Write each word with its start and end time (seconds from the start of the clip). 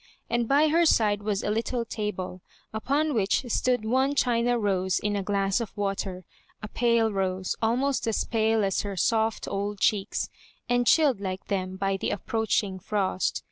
And 0.31 0.47
by 0.47 0.69
her 0.69 0.83
side 0.83 1.21
was 1.21 1.43
a 1.43 1.51
little 1.51 1.85
table, 1.85 2.41
upon 2.73 3.13
which 3.13 3.45
stood 3.51 3.85
one 3.85 4.15
China 4.15 4.57
rose 4.57 4.97
in 4.97 5.15
a 5.15 5.21
glass 5.21 5.61
of 5.61 5.77
water— 5.77 6.25
a 6.63 6.67
pale 6.67 7.13
rose, 7.13 7.55
almost 7.61 8.07
as 8.07 8.23
pale 8.23 8.63
as 8.63 8.81
her 8.81 8.97
soft 8.97 9.47
old 9.47 9.79
cheeks, 9.79 10.31
and 10.67 10.87
chilled 10.87 11.21
like 11.21 11.49
them 11.49 11.75
by 11.75 11.97
the 11.97 12.09
approaching 12.09 12.79
frost. 12.79 13.39